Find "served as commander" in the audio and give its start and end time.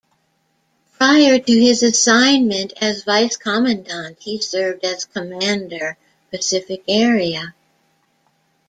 4.41-5.95